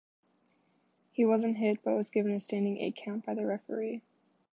He 1.11 1.25
wasn't 1.25 1.57
hit, 1.57 1.83
but 1.83 1.95
was 1.95 2.09
given 2.09 2.31
a 2.31 2.39
standing 2.39 2.79
eight-count 2.79 3.23
by 3.23 3.35
the 3.35 3.45
referee. 3.45 4.01